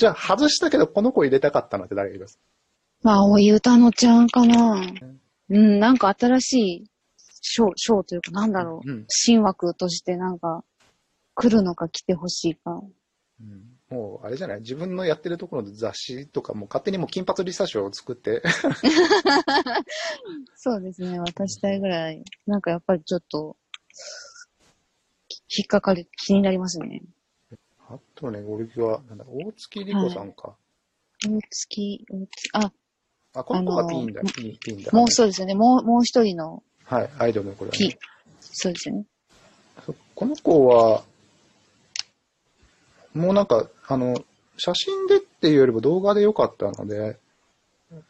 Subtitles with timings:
[0.00, 2.38] じゃあ外したけどこの子入れたかったのって誰がいます？
[3.02, 4.82] まあ、青い歌のちゃんかな。
[5.50, 6.90] うん、なんか新しい
[7.42, 8.90] ショー、ショーというか、なんだろう。
[8.90, 10.64] うん新枠としてなんか、
[11.34, 12.80] 来るのか来てほしいか。
[13.40, 14.60] うんもう、あれじゃない？
[14.60, 18.42] 自分のやってるところの雑誌とかも勝手にもう金髪リサ賞を作って、
[20.54, 22.24] そうですね、渡したいぐらい。
[22.46, 23.56] なんかやっぱりちょっと、
[25.28, 27.02] き引っかかり、気になりますね。
[27.92, 30.54] あとね、俺は、なんだ、大月莉子さんか。
[31.26, 32.72] 大月、大月、あ、
[33.34, 34.92] あ、この子がピンだ、ピン、ピンだ。
[34.92, 35.56] もうそうですよね。
[35.56, 37.98] もう、もう一人のはい、アイドルの子だピね。、
[38.40, 39.04] そうですよね。
[39.84, 41.02] そこの子は、
[43.12, 44.24] もうなんか、あの、
[44.56, 47.18] 写真でっていうよりも動画で良かったので、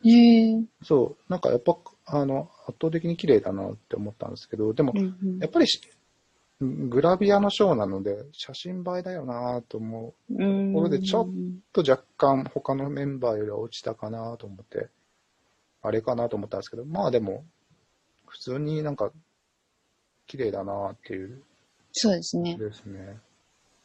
[0.05, 0.62] へえ。
[0.83, 1.74] そう、なんかやっぱ、
[2.05, 5.80] あの、圧倒的に綺麗だなって思ったんですけど、でもう、んうんやっぱりし、
[6.61, 11.29] グラビアのショーなので、写真映えだよなと思ううんところで、ちょっ
[11.73, 14.89] と若干他のメンバーよりは落ちたかなと思って、
[15.83, 17.45] あれかなと思ったんですけど、まあでも、
[18.27, 19.11] 普通になんか、
[20.27, 21.43] 綺麗だなっていう
[21.93, 22.57] そうですね。
[22.57, 23.17] ですね。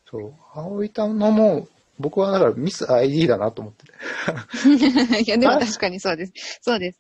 [0.10, 1.68] そう、青いたのも、
[1.98, 3.94] 僕はだからミス ID だなと思ってて。
[5.24, 6.60] いや、でも確かにそうです。
[6.62, 7.00] そうです。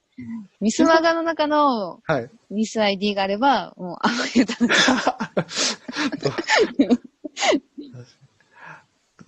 [0.61, 2.29] ミスマガの中のはい。
[2.49, 4.69] ミス ID があれば、もう、あの歌の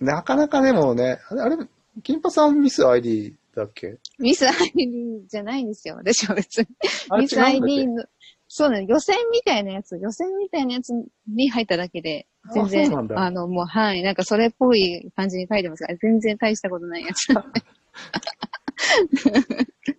[0.00, 1.56] なかなかでもね、あれ、あれ
[2.02, 3.98] 金髪さんミス ID だっけ？
[4.18, 5.96] ミス ID じゃないんですよ。
[5.96, 6.66] 私は別に。
[7.10, 8.04] あれミス違うんだっけ？ID の、
[8.46, 10.90] そうね、予選みたいなやつ、予選みたいなやつ
[11.26, 17.26] に入っただけで、全あ然、そうなんだあの、もう、はい、なんかそれっぽい感じに書いてますが、全然大したことないやつ。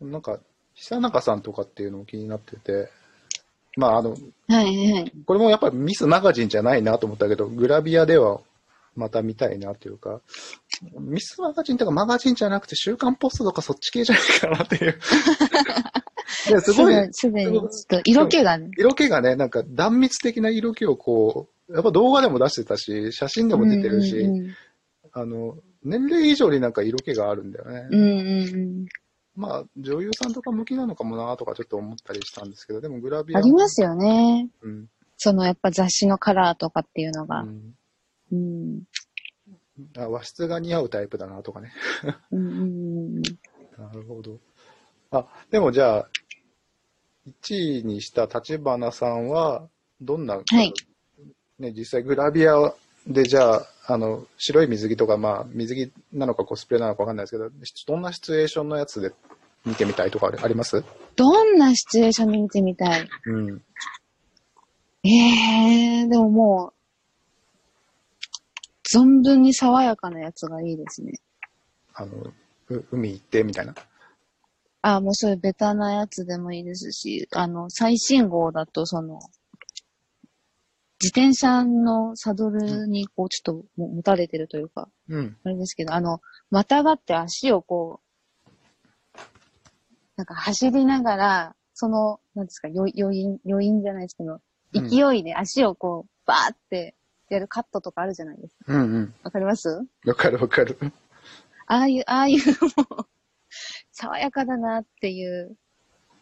[0.00, 0.38] なんか、
[0.74, 2.88] 久中さんとかっていうのも気になってて、
[3.76, 4.16] まああの、は
[4.62, 5.12] い、はい。
[5.26, 8.40] これもやっぱりミスマガジンじゃないなと思ったけど、グラビアでは
[8.96, 10.20] また見たいなというか、
[10.98, 14.98] ミスマガジンとかマガジンじゃなくて週刊ポストとかそっち系じゃないかなっていう。
[16.50, 24.54] ですごい、すでに、ちょっと色気がね、色気がね、なんか断密的な色気をこう、やっぱ動画でも出してたし、写真でも出てるし、うんうん
[25.12, 27.88] あの、年齢以上になんか色気があるんだよね。
[27.90, 28.14] うん、うんう
[28.84, 28.86] ん
[29.38, 33.38] まあ、女優さんとか向きなのかもなとかちょっと思ったりしたんですけど、でもグラビうん。
[33.38, 33.40] ア。
[33.40, 34.48] ありますよね。
[34.62, 34.86] うん。
[35.16, 37.42] そのやっぱ雑誌のカラーとかっていうのが。
[37.42, 37.74] うん
[38.32, 38.82] うん。
[39.96, 41.72] あ和室が似合うタイプだなとかね。
[42.32, 42.64] うんうんう
[43.20, 43.22] ん
[43.78, 44.40] なるほど。
[45.12, 46.10] あ、でもじゃあ、
[47.28, 49.68] 1位にした立花さんは、
[50.00, 50.74] どんな、はい
[51.60, 52.56] ね、実際グラビア
[53.08, 57.48] でじゃあ、あの、白い水着とか、まあ、水着なのかコスプレなのかわかんないですけど、
[57.86, 59.12] どんなシチュエーションのやつで
[59.64, 60.84] 見てみたいとかあります？
[61.16, 63.08] どんなシチュエーションで見てみたい？
[63.26, 63.62] うん。
[65.04, 65.08] え
[66.02, 66.72] えー、でもも
[68.94, 71.12] う、存分に爽やかなやつがいいですね。
[71.94, 72.12] あの、
[72.68, 73.74] う海行ってみたいな。
[74.82, 79.18] あ、もうそういうベタなやつでもいいですし、あの、最新号だとその、
[81.00, 85.36] 自転車のサドルにこうちょっとも持たれてるというか、うん。
[85.44, 86.20] あれですけど、あの、
[86.50, 88.00] またがって足をこ
[89.14, 89.18] う、
[90.16, 96.94] なんか走りながら、その、なんですか、余余韻、余韻じゃないですけど、うん勢いで足をこう、バーって
[97.30, 98.74] やるカットとかあるじゃないですか。
[98.74, 99.14] うんうん。
[99.22, 99.86] わかります？
[100.04, 100.76] わかるわかる。
[101.66, 103.06] ああいう、ああいうもう、
[103.92, 105.56] 爽やかだなっていう、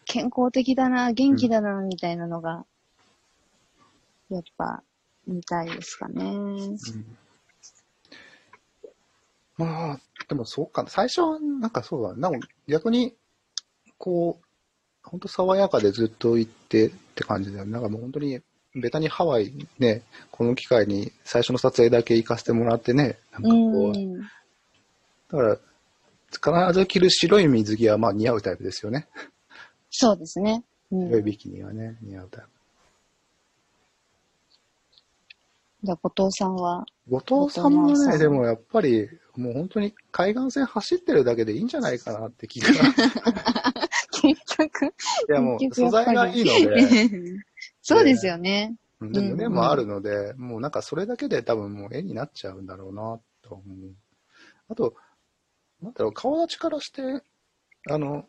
[0.05, 2.67] 健康的だな、元気だな、みたいなのが、
[4.31, 4.83] やっぱ、
[5.27, 6.25] 見たいですかね。
[6.25, 6.31] う
[6.71, 6.79] ん
[9.59, 10.91] まあ、でもそうかな。
[10.91, 12.21] 最初はなんかそうだね。
[12.21, 13.15] なんか逆に、
[13.99, 14.47] こう、
[15.03, 17.73] 本当爽やかでずっと行ってって感じだよね。
[17.73, 18.41] なんかもう本当に、
[18.75, 24.21] ベタにハワイね、この機会に最初の撮影だけ行かせてもらってね、なんかうこう、ん。
[24.21, 24.29] だ
[25.31, 25.61] か
[26.43, 29.09] ら、必ず着る白い水着はまあ似合うタイプですよね。
[29.91, 30.65] そうですね。
[30.91, 31.07] うん。
[31.07, 32.56] 白いビキニはね、似合うタイプ。
[35.87, 42.69] じゃあ、後藤さんは、後藤さんもね、でもやっぱり、もう本当に海岸線走ってるだけでいいんじゃないかなって気が。
[42.71, 44.95] い結局、
[45.29, 47.09] やもう素材がいいので、
[47.83, 48.77] そうですよね。
[49.01, 49.13] うん。
[49.13, 53.95] でうん胸もあるので、もうなんかそれだけで多分もう絵になっちゃうんだろうなと思う。
[54.69, 54.95] あと、
[55.81, 57.23] なんだろう、顔立ちからして、
[57.89, 58.27] あの、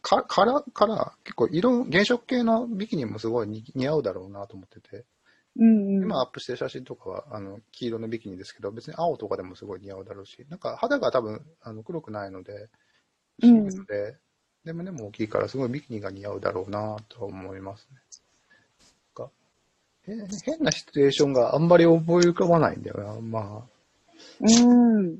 [0.00, 5.04] か、カラー、カラー、結構色、原色系のビキニもすごい似似合うだろうなと思ってて、
[5.58, 6.02] うんうん。
[6.04, 12.68] 今アップしてる写真とかは、あの、黄色のビキニですけど、別に青とかでもすごい似合うだろうし、なんか肌が多分、あの、黒くないので、
[13.42, 14.16] うんので、
[14.64, 17.98] で、胸も大きいからすごいビキニが似合うだろうなと思いますね。
[19.14, 19.30] か
[20.06, 20.12] へ
[20.44, 23.20] 変なシチュエーションがあんまり覚え浮かばないんだよな。
[23.20, 23.72] まあ、
[24.40, 25.18] うん。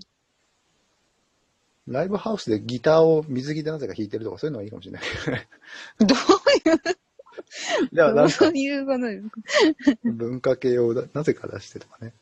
[1.88, 5.49] ライブハウスでギターを水着でなぜか弾いてるとかそういうのはいいかもしれないけどね。
[5.99, 6.08] どい
[6.64, 6.76] や、
[7.93, 12.15] ういう、なんかどういうことですか文化系をだなぜか出してとかね。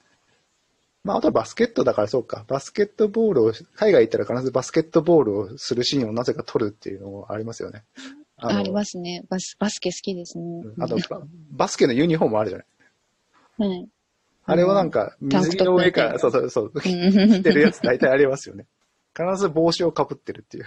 [1.03, 2.45] まあ、あとはバスケットだからそうか。
[2.47, 7.85] バスケットボールを、海外行ったら必ずバスケットボールをするシーンをなぜか撮るっていうのもありますよね。
[8.37, 9.25] ありますね。
[9.29, 10.63] バス、バスケ好きですね。
[10.79, 11.23] あとバ、
[11.53, 13.69] バスケのユニフォームあるじゃない。
[13.71, 13.89] はい。
[14.45, 18.67] あれをなんか、水着の上から、そうそうそう、着うんてるやつ大体ありますよね。
[19.17, 20.65] 必ず帽子をかぶってるっていう。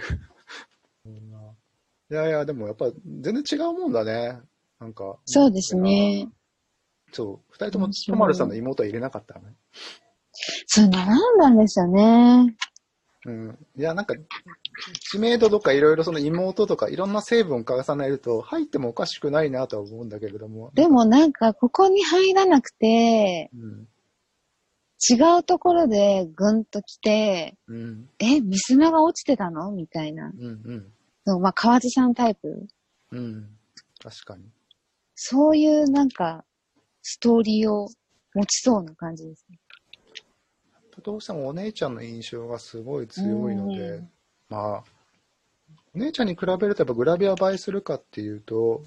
[2.10, 2.90] いやいや、でもやっぱ
[3.20, 4.40] 全然違うもんだね。
[4.84, 5.16] なんか。
[5.24, 6.28] そうですね。
[7.10, 7.52] そう。
[7.52, 9.54] 二人ともとまるさんの妹は入れなかったのね。
[10.66, 12.54] そう、悩んだんですよね。
[13.24, 13.58] うん。
[13.78, 14.14] いや、なんか、
[15.10, 20.70] 知名度とかいろいろその妹とかいろんな成分を重ねると入ってもおかしくないなとは思うんだけれども。
[20.74, 23.88] でもなんか、ここに入らなくて、うん。
[25.08, 28.10] 違うところでぐんと来て、うん。
[28.18, 29.70] え、ミスマが落ちてたの？
[29.70, 30.26] みたいな。
[30.26, 30.92] うん。
[31.26, 31.40] うん。
[31.40, 32.66] まあ、河津さんタイプ。
[33.12, 33.48] うん。
[34.02, 34.44] 確かに。
[35.14, 36.44] そういうなんか、
[37.02, 37.88] ストーリーを
[38.34, 39.58] 持ちそうな感じですね。
[41.02, 44.10] どうしてもお姉ちゃんの印象がすごい強いのでうん、
[44.48, 44.84] まあ、
[45.94, 48.82] お姉ちゃんに比べるとやっぱグラビア映えするかっていうと、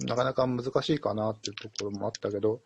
[0.00, 2.60] なかなか難しいかなっていうところもあったけど、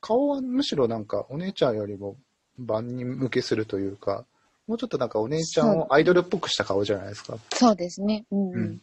[0.00, 2.16] 顔はむしろなんかお姉ちゃんよりも
[2.58, 4.24] 万人向けするというか、
[4.66, 7.38] もうちょっとなんかお姉ちゃんをアイドルっぽくした顔じゃないですか。
[7.52, 8.24] そうですね。
[8.30, 8.80] うん、ううんん。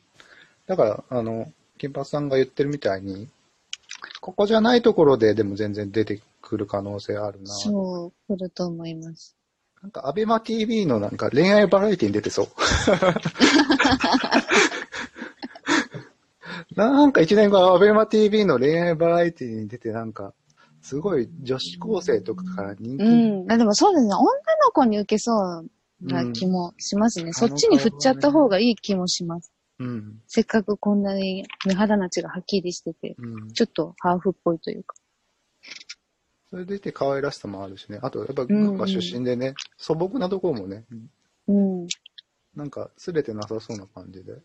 [0.66, 3.28] だから、あの、金髪さんが言ってるみたいに、
[4.22, 7.54] ここじゃないところででも全然出てくる可能性あるな。
[7.54, 9.36] そう、来ると思います。
[9.82, 12.48] なんか、アベマ TV のなんか恋愛バラエティに出てそう。
[16.76, 20.34] なんか一年後、アベマ TV の恋愛バラエティに出てなんか、
[20.82, 23.04] すごい女子高生とかから人気。
[23.04, 23.52] うん。
[23.52, 24.14] あでもそうですね。
[24.14, 24.32] 女の
[24.74, 25.70] 子に受けそう
[26.02, 27.30] な気もしますね。
[27.30, 29.53] んそっちに振っちゃった方がいい気もします。
[29.80, 30.22] うん。
[30.28, 33.54] せっかくこんなに目肌なちがはっきりしてて、うん。
[33.54, 34.96] ちょっとハーフっぽいというか。
[36.50, 38.00] それでいて可愛らしさもあるしね。
[38.02, 40.86] あと、やっぱ群馬出身でね、素朴なところもね、
[41.48, 41.88] うん。
[42.56, 44.38] なんか、すれてなさそうな感じで。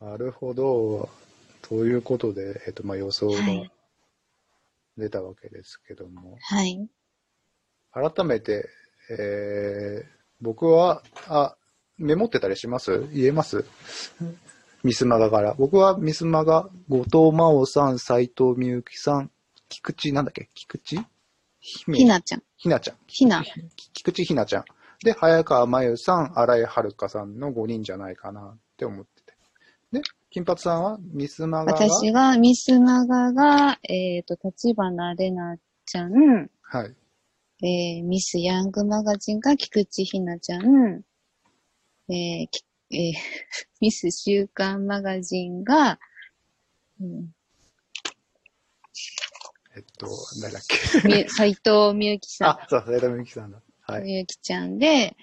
[0.00, 1.08] なるほど。
[1.62, 3.70] ということで、えっと、まあ、予想がはい
[4.98, 6.36] 出たわけですけども。
[6.40, 6.88] はい。
[7.92, 8.68] 改めて、
[9.10, 10.06] えー、
[10.40, 11.56] 僕は、あ、
[12.02, 13.06] メモってたりします？
[13.12, 13.64] 言えます？
[14.82, 15.54] ミスマガから。
[15.54, 19.30] 僕はミスマガ、後藤真央さん、斉藤美由紀さん、
[19.68, 20.50] 菊池、なんだっけ？
[20.54, 21.02] 菊池？
[21.60, 21.98] 姫？
[21.98, 22.42] ひなちゃん。
[22.56, 22.96] ひなちゃん。
[23.06, 23.44] ひな。
[23.94, 24.64] 菊池ひなちゃん。
[25.04, 29.32] で、早川真由さん、新井遥さんの5人じゃないかなって思ってて。
[29.92, 31.78] で、金髪さんはミスマガが？
[31.78, 36.94] 私が、ミスマガが、えっ、と、立花玲奈ちゃん、はい。
[37.64, 41.02] えーミスヤングマガジンが菊池ひなちゃん、
[42.08, 43.12] えーきえー
[43.80, 45.98] ミス週刊マガジンが、
[47.00, 47.34] うん、
[49.74, 50.08] えっと、
[50.40, 51.08] 誰だっけ？
[51.08, 53.62] み斉藤美幸さんあ、そう、斉藤美由紀さんだ。
[53.82, 54.02] はい。
[54.02, 55.16] みゆきちゃんで、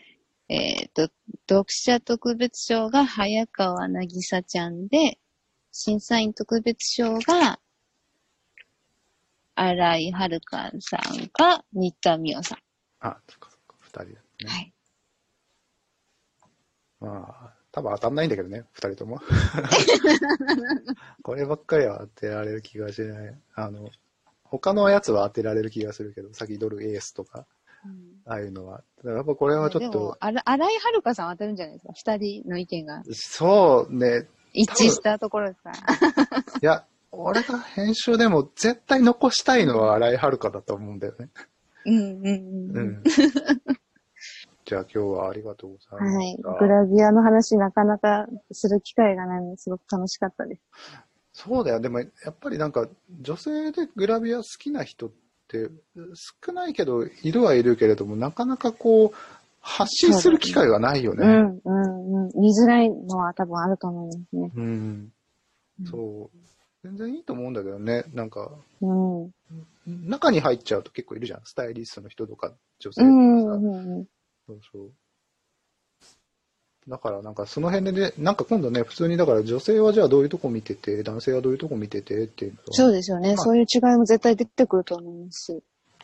[0.47, 1.11] えっ、と、
[1.47, 5.19] 読者特別賞が早川なぎさちゃんで、
[5.71, 7.59] 審査員特別賞が、
[9.55, 10.39] 新井遥
[10.81, 12.59] さんか、新田美桜さん。
[13.07, 14.19] あ、そっかそっか、二人だね。
[14.47, 14.73] はい。
[17.01, 19.19] まあ、多分当たんないんだけどね、二人とも。
[21.23, 23.35] こればっかりは当てられる気がしない。
[23.55, 23.89] あの、
[24.43, 27.45] 他のやつは当てられる気がするけど、先ドルエースとか、
[28.25, 28.83] ああいうのは。
[28.97, 31.93] だからやっぱこれはちょっと、、あら新井遥さんは当たるんじゃないですか？
[31.93, 35.77] 二人の意見がそうね、一致したところですから。
[35.77, 35.81] い
[36.61, 41.29] や、俺が編集でも絶対残したいのは新井遥だと思うんだよね。
[41.85, 42.29] うんうんう
[42.73, 43.03] うん。
[44.69, 44.69] ん。
[44.69, 46.37] じゃあ今日はありがとうございまはい。
[46.37, 50.61] グラビアの話なかなかする機会がないのですごく楽しかったです。
[51.33, 51.79] そうだよ。
[51.79, 52.87] でもやっぱりなんか
[53.21, 55.11] 女性でグラビア好きな人っ
[55.47, 55.69] て
[56.45, 59.17] 少ないけど、いるはいるけれども、なかなかこう、
[59.61, 61.25] 発信する機会がないよね。
[61.25, 62.41] うんうんうん。
[62.41, 64.51] 見づらいのは多分あると思いますね。
[64.55, 65.11] うん。
[65.85, 66.37] そう。
[66.83, 68.03] 全然いいと思うんだけどね。
[68.13, 69.23] なんか、うん。
[69.23, 69.31] うん
[70.07, 71.41] 中に入っちゃうと結構いるじゃん。
[71.43, 73.59] スタイリストの人とか、女性うとかさ。
[73.59, 74.05] んうん。
[74.49, 74.91] そうそう。
[76.87, 83.29] だからなんかその辺でね、なんか今度ね、普通にだから女性はじゃあどういうとこ見てて、男性はどういうとこ見ててっていうのとそうですよね。
[83.29, 85.63] まあそういう違いも絶対出てくると思いますし。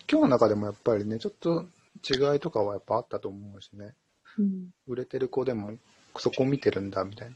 [0.10, 1.66] 今日の中でもやっぱりね、ちょっと
[2.08, 3.96] 違いとかはやっぱあったと思うしね。
[4.38, 4.70] うん。
[4.86, 5.72] 売れてる子でも
[6.18, 7.36] そこ見てるんだみたいな。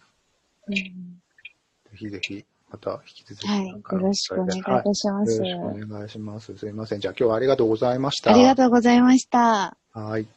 [0.68, 3.68] うんぜひぜひまた引き続きはい。
[3.68, 5.38] よろしくお願いいはたします。
[5.38, 6.56] よろしくお願いします。
[6.56, 7.00] すいません。
[7.00, 8.32] じゃあ今日はありがとうございました。
[8.32, 9.76] ありがとうございました。
[9.94, 10.28] はい。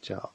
[0.00, 0.30] じゃあ。